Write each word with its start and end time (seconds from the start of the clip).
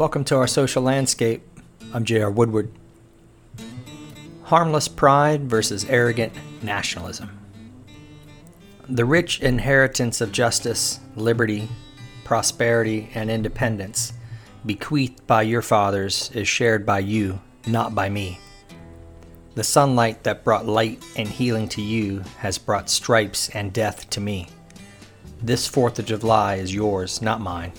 Welcome 0.00 0.24
to 0.24 0.36
our 0.36 0.46
social 0.46 0.82
landscape. 0.82 1.42
I'm 1.92 2.06
J.R. 2.06 2.30
Woodward. 2.30 2.72
Harmless 4.44 4.88
pride 4.88 5.50
versus 5.50 5.84
arrogant 5.90 6.32
nationalism. 6.62 7.28
The 8.88 9.04
rich 9.04 9.40
inheritance 9.40 10.22
of 10.22 10.32
justice, 10.32 11.00
liberty, 11.16 11.68
prosperity, 12.24 13.10
and 13.14 13.30
independence 13.30 14.14
bequeathed 14.64 15.26
by 15.26 15.42
your 15.42 15.60
fathers 15.60 16.30
is 16.32 16.48
shared 16.48 16.86
by 16.86 17.00
you, 17.00 17.38
not 17.66 17.94
by 17.94 18.08
me. 18.08 18.40
The 19.54 19.64
sunlight 19.64 20.24
that 20.24 20.44
brought 20.44 20.64
light 20.64 21.04
and 21.14 21.28
healing 21.28 21.68
to 21.68 21.82
you 21.82 22.20
has 22.38 22.56
brought 22.56 22.88
stripes 22.88 23.50
and 23.50 23.70
death 23.70 24.08
to 24.08 24.20
me. 24.22 24.48
This 25.42 25.66
Fourth 25.66 25.98
of 25.98 26.06
July 26.06 26.54
is 26.54 26.74
yours, 26.74 27.20
not 27.20 27.42
mine. 27.42 27.74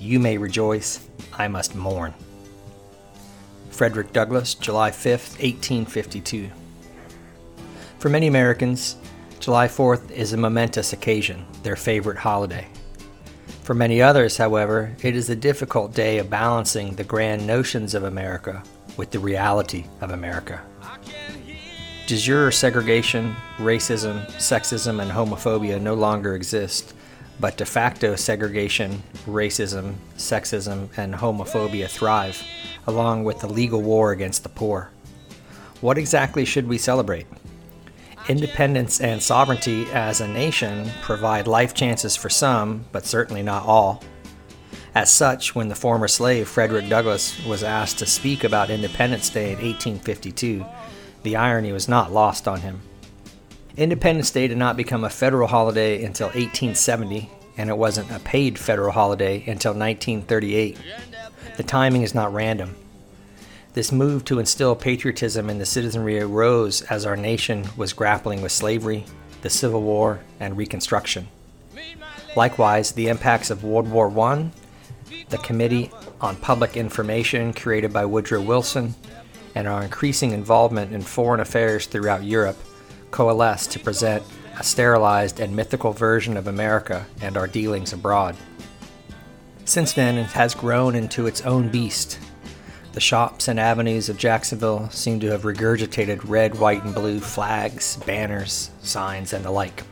You 0.00 0.20
may 0.20 0.38
rejoice, 0.38 1.08
I 1.32 1.48
must 1.48 1.74
mourn. 1.74 2.14
Frederick 3.70 4.12
Douglass, 4.12 4.54
July 4.54 4.90
5, 4.90 5.04
1852. 5.40 6.50
For 7.98 8.08
many 8.08 8.28
Americans, 8.28 8.96
July 9.40 9.66
4th 9.66 10.10
is 10.12 10.32
a 10.32 10.36
momentous 10.36 10.92
occasion, 10.92 11.44
their 11.62 11.74
favorite 11.74 12.18
holiday. 12.18 12.66
For 13.62 13.74
many 13.74 14.00
others, 14.00 14.36
however, 14.36 14.94
it 15.02 15.16
is 15.16 15.30
a 15.30 15.36
difficult 15.36 15.94
day 15.94 16.18
of 16.18 16.30
balancing 16.30 16.94
the 16.94 17.04
grand 17.04 17.46
notions 17.46 17.94
of 17.94 18.04
America 18.04 18.62
with 18.96 19.10
the 19.10 19.18
reality 19.18 19.84
of 20.00 20.12
America. 20.12 20.60
De 22.06 22.16
jure 22.16 22.50
segregation, 22.50 23.34
racism, 23.58 24.24
sexism, 24.36 25.02
and 25.02 25.10
homophobia 25.10 25.80
no 25.80 25.94
longer 25.94 26.34
exist, 26.34 26.94
but 27.40 27.56
de 27.56 27.64
facto 27.64 28.16
segregation, 28.16 29.02
racism, 29.26 29.94
sexism, 30.16 30.88
and 30.96 31.14
homophobia 31.14 31.88
thrive, 31.88 32.42
along 32.86 33.24
with 33.24 33.40
the 33.40 33.48
legal 33.48 33.82
war 33.82 34.12
against 34.12 34.42
the 34.42 34.48
poor. 34.48 34.90
What 35.80 35.98
exactly 35.98 36.44
should 36.44 36.66
we 36.66 36.78
celebrate? 36.78 37.26
Independence 38.28 39.00
and 39.00 39.22
sovereignty 39.22 39.86
as 39.92 40.20
a 40.20 40.28
nation 40.28 40.90
provide 41.00 41.46
life 41.46 41.72
chances 41.72 42.16
for 42.16 42.28
some, 42.28 42.84
but 42.92 43.06
certainly 43.06 43.42
not 43.42 43.64
all. 43.64 44.02
As 44.94 45.12
such, 45.12 45.54
when 45.54 45.68
the 45.68 45.74
former 45.74 46.08
slave 46.08 46.48
Frederick 46.48 46.88
Douglass 46.88 47.42
was 47.44 47.62
asked 47.62 47.98
to 48.00 48.06
speak 48.06 48.42
about 48.42 48.70
Independence 48.70 49.30
Day 49.30 49.52
in 49.52 49.58
1852, 49.58 50.64
the 51.22 51.36
irony 51.36 51.72
was 51.72 51.88
not 51.88 52.12
lost 52.12 52.48
on 52.48 52.60
him. 52.62 52.80
Independence 53.78 54.32
Day 54.32 54.48
did 54.48 54.58
not 54.58 54.76
become 54.76 55.04
a 55.04 55.08
federal 55.08 55.46
holiday 55.46 56.02
until 56.02 56.26
1870, 56.26 57.30
and 57.56 57.70
it 57.70 57.78
wasn't 57.78 58.10
a 58.10 58.18
paid 58.18 58.58
federal 58.58 58.90
holiday 58.90 59.36
until 59.46 59.72
1938. 59.72 60.76
The 61.56 61.62
timing 61.62 62.02
is 62.02 62.12
not 62.12 62.34
random. 62.34 62.74
This 63.74 63.92
move 63.92 64.24
to 64.24 64.40
instill 64.40 64.74
patriotism 64.74 65.48
in 65.48 65.58
the 65.58 65.64
citizenry 65.64 66.18
arose 66.18 66.82
as 66.82 67.06
our 67.06 67.16
nation 67.16 67.68
was 67.76 67.92
grappling 67.92 68.42
with 68.42 68.50
slavery, 68.50 69.04
the 69.42 69.50
Civil 69.50 69.82
War, 69.82 70.22
and 70.40 70.56
Reconstruction. 70.56 71.28
Likewise, 72.34 72.90
the 72.90 73.06
impacts 73.06 73.48
of 73.48 73.62
World 73.62 73.88
War 73.88 74.10
I, 74.18 74.50
the 75.28 75.38
Committee 75.38 75.92
on 76.20 76.34
Public 76.34 76.76
Information 76.76 77.52
created 77.52 77.92
by 77.92 78.06
Woodrow 78.06 78.42
Wilson, 78.42 78.96
and 79.54 79.68
our 79.68 79.84
increasing 79.84 80.32
involvement 80.32 80.92
in 80.92 81.00
foreign 81.00 81.38
affairs 81.38 81.86
throughout 81.86 82.24
Europe 82.24 82.58
coalesce 83.10 83.66
to 83.68 83.78
present 83.78 84.22
a 84.58 84.64
sterilized 84.64 85.40
and 85.40 85.54
mythical 85.54 85.92
version 85.92 86.36
of 86.36 86.46
America 86.46 87.06
and 87.20 87.36
our 87.36 87.46
dealings 87.46 87.92
abroad. 87.92 88.36
Since 89.64 89.92
then, 89.92 90.16
it 90.16 90.26
has 90.28 90.54
grown 90.54 90.94
into 90.94 91.26
its 91.26 91.42
own 91.42 91.68
beast. 91.68 92.18
The 92.92 93.00
shops 93.00 93.48
and 93.48 93.60
avenues 93.60 94.08
of 94.08 94.16
Jacksonville 94.16 94.88
seem 94.90 95.20
to 95.20 95.30
have 95.30 95.42
regurgitated 95.42 96.28
red, 96.28 96.58
white, 96.58 96.82
and 96.84 96.94
blue 96.94 97.20
flags, 97.20 97.96
banners, 97.98 98.70
signs, 98.80 99.32
and 99.32 99.44
the 99.44 99.50
like. 99.50 99.84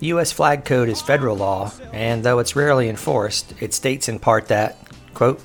The 0.00 0.08
U.S. 0.08 0.30
flag 0.30 0.64
code 0.64 0.88
is 0.88 1.00
federal 1.00 1.36
law, 1.36 1.72
and 1.92 2.22
though 2.22 2.38
it's 2.38 2.54
rarely 2.54 2.88
enforced, 2.88 3.54
it 3.60 3.72
states 3.72 4.08
in 4.08 4.18
part 4.18 4.48
that, 4.48 4.76
quote, 5.14 5.40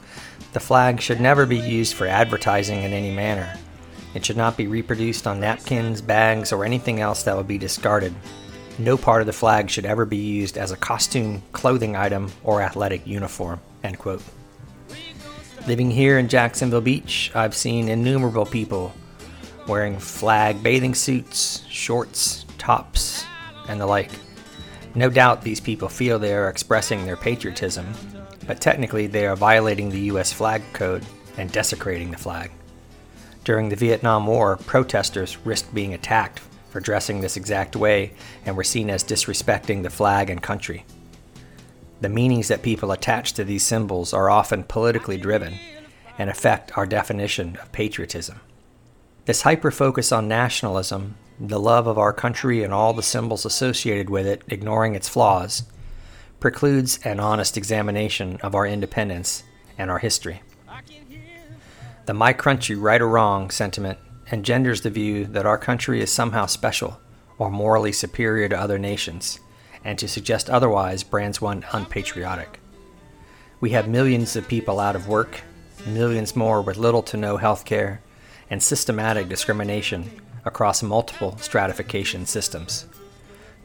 the 0.51 0.59
flag 0.59 0.99
should 0.99 1.21
never 1.21 1.45
be 1.45 1.57
used 1.57 1.93
for 1.93 2.07
advertising 2.07 2.83
in 2.83 2.91
any 2.91 3.11
manner. 3.11 3.55
It 4.13 4.25
should 4.25 4.37
not 4.37 4.57
be 4.57 4.67
reproduced 4.67 5.27
on 5.27 5.39
napkins, 5.39 6.01
bags, 6.01 6.51
or 6.51 6.65
anything 6.65 6.99
else 6.99 7.23
that 7.23 7.37
would 7.37 7.47
be 7.47 7.57
discarded. 7.57 8.13
No 8.79 8.97
part 8.97 9.21
of 9.21 9.27
the 9.27 9.33
flag 9.33 9.69
should 9.69 9.85
ever 9.85 10.05
be 10.05 10.17
used 10.17 10.57
as 10.57 10.71
a 10.71 10.77
costume, 10.77 11.43
clothing 11.51 11.95
item, 11.95 12.31
or 12.43 12.61
athletic 12.61 13.05
uniform. 13.05 13.59
End 13.83 13.99
quote. 13.99 14.23
Living 15.67 15.91
here 15.91 16.17
in 16.17 16.27
Jacksonville 16.27 16.81
Beach, 16.81 17.31
I've 17.35 17.53
seen 17.53 17.89
innumerable 17.89 18.45
people 18.45 18.93
wearing 19.67 19.99
flag 19.99 20.63
bathing 20.63 20.95
suits, 20.95 21.63
shorts, 21.69 22.45
tops, 22.57 23.25
and 23.67 23.79
the 23.79 23.85
like. 23.85 24.11
No 24.95 25.09
doubt 25.09 25.43
these 25.43 25.59
people 25.59 25.89
feel 25.89 26.17
they 26.17 26.33
are 26.33 26.49
expressing 26.49 27.05
their 27.05 27.17
patriotism, 27.17 27.85
but 28.47 28.59
technically 28.59 29.05
they 29.05 29.27
are 29.27 29.35
violating 29.35 29.89
the 29.89 29.99
U.S. 30.13 30.33
flag 30.33 30.63
code 30.73 31.05
and 31.37 31.51
desecrating 31.51 32.09
the 32.09 32.17
flag. 32.17 32.49
During 33.43 33.69
the 33.69 33.75
Vietnam 33.75 34.27
War, 34.27 34.57
protesters 34.57 35.37
risked 35.45 35.73
being 35.73 35.93
attacked 35.93 36.39
for 36.69 36.79
dressing 36.79 37.21
this 37.21 37.37
exact 37.37 37.75
way 37.75 38.13
and 38.45 38.55
were 38.55 38.63
seen 38.63 38.89
as 38.89 39.03
disrespecting 39.03 39.83
the 39.83 39.89
flag 39.89 40.29
and 40.29 40.41
country. 40.41 40.85
The 42.01 42.09
meanings 42.09 42.47
that 42.47 42.61
people 42.61 42.91
attach 42.91 43.33
to 43.33 43.43
these 43.43 43.63
symbols 43.63 44.13
are 44.13 44.29
often 44.29 44.63
politically 44.63 45.17
driven 45.17 45.55
and 46.17 46.29
affect 46.29 46.77
our 46.77 46.85
definition 46.85 47.57
of 47.61 47.71
patriotism. 47.71 48.39
This 49.25 49.41
hyper 49.41 49.71
focus 49.71 50.11
on 50.11 50.27
nationalism, 50.27 51.15
the 51.39 51.59
love 51.59 51.87
of 51.87 51.97
our 51.97 52.13
country 52.13 52.63
and 52.63 52.73
all 52.73 52.93
the 52.93 53.03
symbols 53.03 53.45
associated 53.45 54.09
with 54.09 54.25
it, 54.25 54.43
ignoring 54.47 54.95
its 54.95 55.09
flaws, 55.09 55.63
precludes 56.39 56.99
an 57.03 57.19
honest 57.19 57.57
examination 57.57 58.37
of 58.41 58.55
our 58.55 58.65
independence 58.65 59.43
and 59.77 59.91
our 59.91 59.99
history. 59.99 60.41
The 62.09 62.15
my 62.15 62.33
country 62.33 62.75
right 62.75 62.99
or 62.99 63.07
wrong 63.07 63.51
sentiment 63.51 63.99
engenders 64.31 64.81
the 64.81 64.89
view 64.89 65.25
that 65.27 65.45
our 65.45 65.59
country 65.59 66.01
is 66.01 66.11
somehow 66.11 66.47
special 66.47 66.99
or 67.37 67.51
morally 67.51 67.91
superior 67.91 68.49
to 68.49 68.59
other 68.59 68.79
nations, 68.79 69.39
and 69.83 69.99
to 69.99 70.07
suggest 70.07 70.49
otherwise 70.49 71.03
brands 71.03 71.39
one 71.39 71.63
unpatriotic. 71.71 72.61
We 73.61 73.69
have 73.77 73.87
millions 73.87 74.35
of 74.35 74.47
people 74.47 74.79
out 74.79 74.95
of 74.95 75.07
work, 75.07 75.41
millions 75.85 76.35
more 76.35 76.63
with 76.63 76.77
little 76.77 77.03
to 77.03 77.15
no 77.15 77.37
health 77.37 77.63
care, 77.63 78.01
and 78.49 78.63
systematic 78.63 79.29
discrimination 79.29 80.09
across 80.45 80.81
multiple 80.81 81.37
stratification 81.37 82.25
systems. 82.25 82.87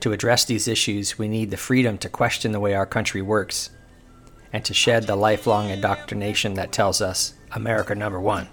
To 0.00 0.12
address 0.12 0.44
these 0.44 0.68
issues, 0.68 1.18
we 1.18 1.28
need 1.28 1.50
the 1.50 1.56
freedom 1.56 1.96
to 1.96 2.10
question 2.10 2.52
the 2.52 2.60
way 2.60 2.74
our 2.74 2.84
country 2.84 3.22
works 3.22 3.70
and 4.54 4.64
to 4.64 4.72
shed 4.72 5.02
the 5.02 5.16
lifelong 5.16 5.68
indoctrination 5.68 6.54
that 6.54 6.70
tells 6.70 7.02
us 7.02 7.34
America 7.50 7.92
number 7.92 8.20
one. 8.20 8.48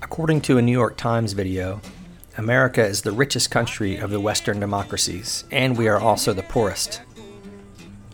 According 0.00 0.40
to 0.42 0.56
a 0.56 0.62
New 0.62 0.72
York 0.72 0.96
Times 0.96 1.34
video, 1.34 1.82
America 2.38 2.82
is 2.82 3.02
the 3.02 3.12
richest 3.12 3.50
country 3.50 3.98
of 3.98 4.08
the 4.08 4.18
Western 4.18 4.60
democracies, 4.60 5.44
and 5.50 5.76
we 5.76 5.88
are 5.88 6.00
also 6.00 6.32
the 6.32 6.42
poorest. 6.42 7.02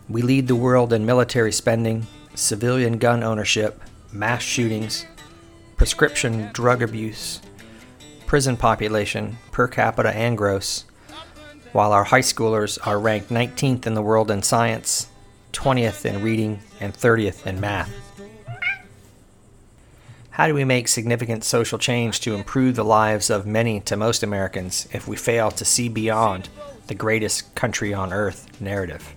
We 0.09 0.21
lead 0.23 0.49
the 0.49 0.57
world 0.57 0.93
in 0.93 1.07
military 1.07 1.53
spending, 1.53 2.09
civilian 2.35 2.99
gun 2.99 3.23
ownership, 3.23 3.81
mass 4.11 4.43
shootings, 4.43 5.07
prescription 5.77 6.51
drug 6.53 6.83
abuse, 6.83 7.41
prison 8.27 8.57
population, 8.57 9.39
per 9.53 9.69
capita 9.69 10.11
and 10.11 10.37
gross, 10.37 10.87
while 11.71 11.93
our 11.93 12.05
high 12.05 12.19
schoolers 12.19 12.85
are 12.85 12.99
ranked 12.99 13.29
19th 13.29 13.87
in 13.87 13.95
the 13.95 14.03
world 14.03 14.29
in 14.29 14.43
science, 14.43 15.08
20th 15.53 16.05
in 16.05 16.23
reading, 16.23 16.61
and 16.81 16.95
30th 16.95 17.47
in 17.47 17.61
math. 17.61 17.91
How 20.31 20.47
do 20.47 20.55
we 20.55 20.65
make 20.65 20.87
significant 20.87 21.43
social 21.43 21.79
change 21.79 22.21
to 22.21 22.35
improve 22.35 22.77
the 22.77 22.85
lives 22.85 23.29
of 23.29 23.47
many 23.47 23.81
to 23.81 23.97
most 23.97 24.23
Americans 24.23 24.89
if 24.93 25.09
we 25.09 25.17
fail 25.17 25.51
to 25.51 25.65
see 25.65 25.89
beyond 25.89 26.49
the 26.87 26.95
greatest 26.95 27.55
country 27.55 27.93
on 27.93 28.13
earth 28.13 28.61
narrative? 28.61 29.15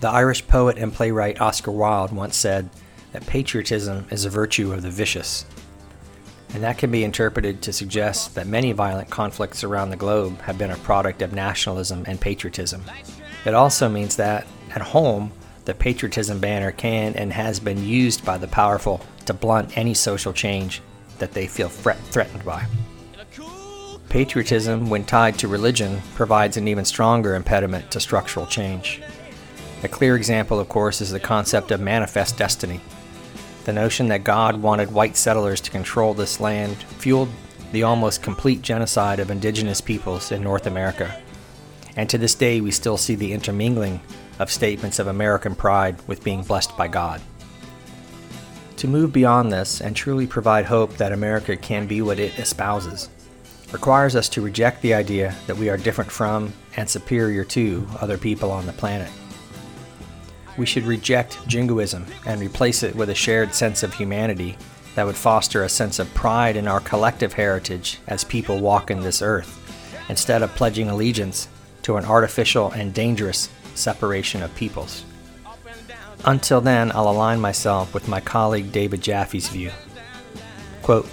The 0.00 0.08
Irish 0.08 0.46
poet 0.46 0.78
and 0.78 0.92
playwright 0.92 1.40
Oscar 1.40 1.72
Wilde 1.72 2.12
once 2.12 2.36
said 2.36 2.70
that 3.12 3.26
patriotism 3.26 4.06
is 4.10 4.24
a 4.24 4.30
virtue 4.30 4.72
of 4.72 4.82
the 4.82 4.90
vicious 4.90 5.46
and 6.54 6.62
that 6.62 6.78
can 6.78 6.90
be 6.90 7.02
interpreted 7.02 7.60
to 7.62 7.72
suggest 7.72 8.36
that 8.36 8.46
many 8.46 8.70
violent 8.70 9.10
conflicts 9.10 9.64
around 9.64 9.90
the 9.90 9.96
globe 9.96 10.40
have 10.42 10.56
been 10.56 10.70
a 10.70 10.76
product 10.78 11.20
of 11.20 11.32
nationalism 11.32 12.04
and 12.06 12.20
patriotism. 12.20 12.80
It 13.44 13.54
also 13.54 13.88
means 13.88 14.14
that, 14.16 14.46
at 14.74 14.82
home, 14.82 15.32
the 15.64 15.74
patriotism 15.74 16.40
banner 16.40 16.72
can 16.72 17.14
and 17.14 17.32
has 17.32 17.60
been 17.60 17.84
used 17.84 18.24
by 18.24 18.36
the 18.36 18.48
powerful 18.48 19.00
to 19.26 19.32
blunt 19.32 19.78
any 19.78 19.94
social 19.94 20.32
change 20.32 20.82
that 21.18 21.32
they 21.32 21.46
feel 21.46 21.68
threat- 21.68 21.98
threatened 22.10 22.44
by. 22.44 22.66
Patriotism, 24.08 24.90
when 24.90 25.04
tied 25.04 25.38
to 25.38 25.48
religion, 25.48 26.00
provides 26.14 26.56
an 26.56 26.68
even 26.68 26.84
stronger 26.84 27.34
impediment 27.34 27.90
to 27.90 28.00
structural 28.00 28.46
change. 28.46 29.00
A 29.82 29.88
clear 29.88 30.16
example, 30.16 30.60
of 30.60 30.68
course, 30.68 31.00
is 31.00 31.10
the 31.10 31.20
concept 31.20 31.70
of 31.70 31.80
manifest 31.80 32.36
destiny, 32.38 32.80
The 33.64 33.72
notion 33.72 34.08
that 34.08 34.24
God 34.24 34.60
wanted 34.60 34.92
white 34.92 35.16
settlers 35.16 35.60
to 35.62 35.70
control 35.70 36.12
this 36.12 36.38
land 36.38 36.76
fueled 36.76 37.30
the 37.72 37.82
almost 37.82 38.22
complete 38.22 38.60
genocide 38.60 39.18
of 39.20 39.30
indigenous 39.30 39.80
peoples 39.80 40.30
in 40.30 40.42
North 40.42 40.66
America. 40.66 41.18
And 41.96 42.08
to 42.10 42.18
this 42.18 42.34
day, 42.34 42.60
we 42.60 42.70
still 42.70 42.98
see 42.98 43.14
the 43.14 43.32
intermingling 43.32 44.00
of 44.38 44.50
statements 44.50 44.98
of 44.98 45.06
American 45.06 45.54
pride 45.54 45.96
with 46.06 46.24
being 46.24 46.42
blessed 46.42 46.76
by 46.76 46.88
God. 46.88 47.20
To 48.78 48.88
move 48.88 49.12
beyond 49.12 49.52
this 49.52 49.80
and 49.80 49.94
truly 49.94 50.26
provide 50.26 50.66
hope 50.66 50.96
that 50.96 51.12
America 51.12 51.56
can 51.56 51.86
be 51.86 52.02
what 52.02 52.18
it 52.18 52.38
espouses 52.38 53.08
requires 53.72 54.14
us 54.14 54.28
to 54.28 54.40
reject 54.40 54.82
the 54.82 54.94
idea 54.94 55.34
that 55.46 55.56
we 55.56 55.68
are 55.68 55.76
different 55.76 56.10
from 56.10 56.52
and 56.76 56.88
superior 56.88 57.44
to 57.44 57.86
other 58.00 58.16
people 58.16 58.50
on 58.50 58.66
the 58.66 58.72
planet. 58.72 59.10
We 60.56 60.66
should 60.66 60.84
reject 60.84 61.44
jingoism 61.48 62.06
and 62.26 62.40
replace 62.40 62.84
it 62.84 62.94
with 62.94 63.10
a 63.10 63.14
shared 63.14 63.52
sense 63.52 63.82
of 63.82 63.92
humanity 63.92 64.56
that 64.94 65.06
would 65.06 65.16
foster 65.16 65.64
a 65.64 65.68
sense 65.68 65.98
of 65.98 66.14
pride 66.14 66.56
in 66.56 66.68
our 66.68 66.78
collective 66.80 67.32
heritage 67.32 67.98
as 68.06 68.22
people 68.22 68.60
walk 68.60 68.90
in 68.90 69.00
this 69.00 69.22
earth, 69.22 69.60
instead 70.08 70.42
of 70.42 70.54
pledging 70.54 70.88
allegiance 70.88 71.48
to 71.82 71.96
an 71.96 72.04
artificial 72.04 72.70
and 72.70 72.94
dangerous 72.94 73.48
separation 73.74 74.42
of 74.42 74.54
peoples. 74.54 75.04
Until 76.24 76.60
then, 76.60 76.90
I'll 76.92 77.10
align 77.10 77.40
myself 77.40 77.92
with 77.92 78.08
my 78.08 78.20
colleague 78.20 78.72
David 78.72 79.02
Jaffe's 79.02 79.48
view. 79.48 79.70
Quote, 80.82 81.08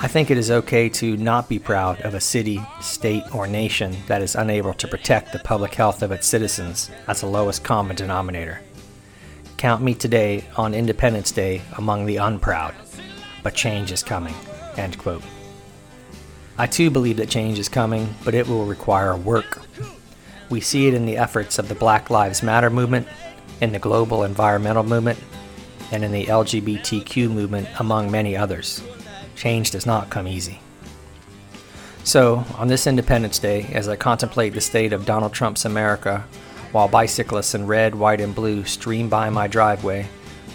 I 0.00 0.06
think 0.06 0.30
it 0.30 0.38
is 0.38 0.50
okay 0.50 0.88
to 0.90 1.16
not 1.16 1.48
be 1.48 1.58
proud 1.58 2.00
of 2.02 2.14
a 2.14 2.20
city, 2.20 2.64
state, 2.80 3.24
or 3.34 3.48
nation 3.48 3.96
that 4.06 4.22
is 4.22 4.36
unable 4.36 4.72
to 4.74 4.86
protect 4.86 5.32
the 5.32 5.40
public 5.40 5.74
health 5.74 6.02
of 6.02 6.12
its 6.12 6.26
citizens 6.26 6.88
as 7.08 7.20
the 7.20 7.26
lowest 7.26 7.64
common 7.64 7.96
denominator. 7.96 8.60
Count 9.56 9.82
me 9.82 9.94
today 9.94 10.44
on 10.56 10.72
Independence 10.72 11.32
Day 11.32 11.62
among 11.76 12.06
the 12.06 12.18
unproud, 12.18 12.76
but 13.42 13.54
change 13.54 13.90
is 13.90 14.04
coming. 14.04 14.34
End 14.76 14.96
quote. 14.98 15.24
I 16.56 16.68
too 16.68 16.90
believe 16.90 17.16
that 17.16 17.28
change 17.28 17.58
is 17.58 17.68
coming, 17.68 18.14
but 18.24 18.34
it 18.34 18.46
will 18.46 18.66
require 18.66 19.16
work. 19.16 19.62
We 20.50 20.60
see 20.60 20.88
it 20.88 20.94
in 20.94 21.06
the 21.06 21.16
efforts 21.16 21.58
of 21.58 21.68
the 21.68 21.74
Black 21.74 22.10
Lives 22.10 22.42
Matter 22.42 22.70
movement, 22.70 23.06
in 23.60 23.72
the 23.72 23.78
global 23.78 24.24
environmental 24.24 24.82
movement, 24.82 25.18
and 25.92 26.04
in 26.04 26.12
the 26.12 26.26
LGBTQ 26.26 27.30
movement, 27.30 27.68
among 27.78 28.10
many 28.10 28.36
others. 28.36 28.82
Change 29.36 29.70
does 29.70 29.86
not 29.86 30.10
come 30.10 30.26
easy. 30.26 30.60
So, 32.04 32.44
on 32.56 32.68
this 32.68 32.86
Independence 32.86 33.38
Day, 33.38 33.68
as 33.72 33.88
I 33.88 33.96
contemplate 33.96 34.54
the 34.54 34.60
state 34.60 34.92
of 34.92 35.04
Donald 35.04 35.34
Trump's 35.34 35.66
America, 35.66 36.24
while 36.72 36.88
bicyclists 36.88 37.54
in 37.54 37.66
red, 37.66 37.94
white, 37.94 38.20
and 38.20 38.34
blue 38.34 38.64
stream 38.64 39.08
by 39.08 39.28
my 39.30 39.46
driveway, 39.46 40.08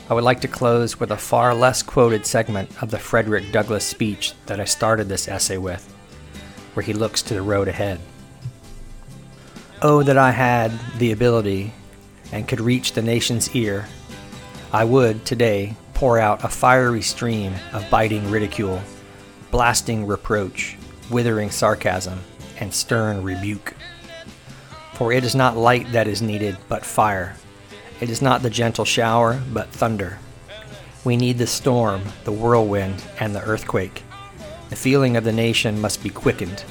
I 0.10 0.14
would 0.14 0.24
like 0.24 0.42
to 0.42 0.48
close 0.48 1.00
with 1.00 1.12
a 1.12 1.18
far 1.18 1.54
less 1.54 1.82
quoted 1.82 2.26
segment 2.26 2.82
of 2.82 2.92
the 2.92 3.00
Frederick 3.00 3.52
Douglass 3.52 3.86
speech 3.86 4.34
that 4.48 4.60
I 4.60 4.66
started 4.66 5.08
this 5.08 5.28
essay 5.28 5.58
with, 5.58 5.86
where 6.74 6.84
he 6.84 6.94
looks 6.94 7.22
to 7.24 7.34
the 7.34 7.42
road 7.42 7.68
ahead. 7.68 8.00
Oh, 9.86 10.02
that 10.02 10.18
I 10.18 10.32
had 10.32 10.72
the 10.98 11.12
ability 11.12 11.74
and 12.32 12.48
could 12.48 12.62
reach 12.62 12.94
the 12.94 13.02
nation's 13.02 13.54
ear, 13.54 13.86
I 14.72 14.86
would, 14.86 15.26
today, 15.26 15.76
pour 15.94 16.18
out 16.18 16.46
a 16.46 16.48
fiery 16.48 17.02
stream 17.02 17.54
of 17.74 17.90
biting 17.90 18.32
ridicule, 18.32 18.82
blasting 19.52 20.08
reproach, 20.08 20.78
withering 21.12 21.52
sarcasm, 21.52 22.22
and 22.62 22.74
stern 22.74 23.24
rebuke. 23.24 23.76
For 24.94 25.12
it 25.12 25.26
is 25.26 25.36
not 25.36 25.58
light 25.58 25.92
that 25.92 26.08
is 26.08 26.22
needed, 26.22 26.56
but 26.70 26.86
fire. 26.86 27.36
It 28.00 28.10
is 28.10 28.22
not 28.22 28.42
the 28.42 28.50
gentle 28.50 28.86
shower, 28.86 29.42
but 29.52 29.68
thunder. 29.68 30.18
We 31.04 31.18
need 31.18 31.38
the 31.38 31.46
storm, 31.46 32.04
the 32.24 32.32
whirlwind, 32.32 33.04
and 33.20 33.36
the 33.36 33.44
earthquake. 33.44 34.04
The 34.70 34.78
feeling 34.78 35.18
of 35.18 35.26
the 35.26 35.34
nation 35.34 35.82
must 35.82 36.02
be 36.02 36.10
quickened. 36.10 36.64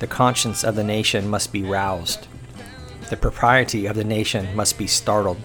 The 0.00 0.08
conscience 0.08 0.64
of 0.64 0.74
the 0.74 0.82
nation 0.82 1.28
must 1.28 1.52
be 1.52 1.62
roused. 1.62 2.26
The 3.10 3.16
propriety 3.16 3.86
of 3.86 3.96
the 3.96 4.04
nation 4.04 4.54
must 4.54 4.78
be 4.78 4.86
startled. 4.86 5.40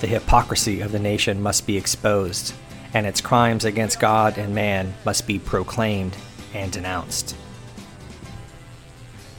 The 0.00 0.08
hypocrisy 0.08 0.80
of 0.80 0.90
the 0.90 0.98
nation 0.98 1.40
must 1.40 1.64
be 1.64 1.76
exposed, 1.76 2.54
and 2.92 3.06
its 3.06 3.20
crimes 3.20 3.64
against 3.64 4.00
God 4.00 4.36
and 4.36 4.52
man 4.52 4.92
must 5.04 5.28
be 5.28 5.38
proclaimed 5.38 6.16
and 6.52 6.72
denounced. 6.72 7.36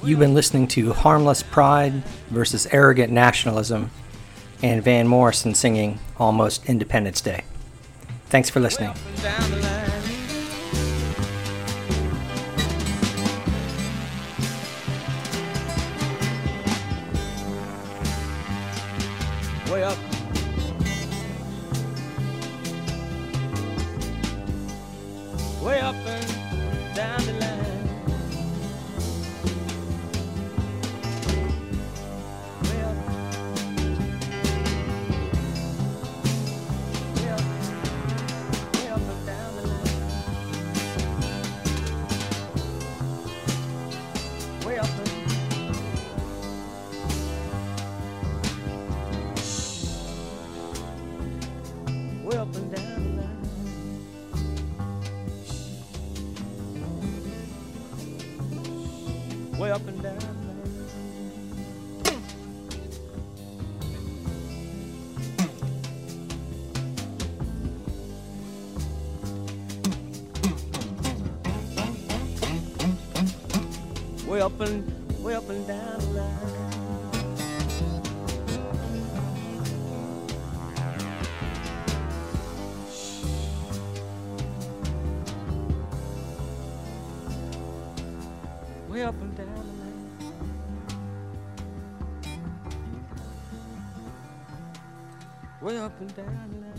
You've 0.01 0.19
been 0.19 0.34
listening 0.34 0.68
to 0.69 0.94
Harmless 0.94 1.44
Pride 1.44 2.01
versus 2.30 2.66
Arrogant 2.72 3.12
Nationalism 3.12 3.92
and 4.62 4.81
Van 4.81 5.06
Morrison 5.06 5.54
singing 5.54 6.00
Almost 6.18 6.66
Independence 6.69 7.19
Day. 7.19 7.44
Thanks 8.28 8.50
for 8.50 8.62
listening. 8.62 8.94
Way 19.74 19.81
up 19.81 20.03
way 59.64 59.72
up 59.72 59.88
and 59.88 60.04
down. 60.04 60.18
Way 74.28 74.42
up 74.42 74.60
and 74.60 75.24
way 75.24 75.36
up 75.36 75.50
and 75.50 75.66
down 75.66 76.00
the 76.00 76.06
line. 76.08 76.63
way 89.04 89.10
up 89.10 89.22
and 89.22 89.36
down 89.36 89.48
the 89.48 89.64
lane. 89.83 90.07
Way 95.62 95.78
up 95.78 96.00
and 96.00 96.16
down 96.16 96.50
the 96.52 96.57
lane. 96.60 96.74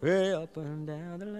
Way 0.00 0.32
up 0.34 0.56
and 0.56 0.86
down 0.86 1.18
the 1.18 1.26
lane. 1.26 1.31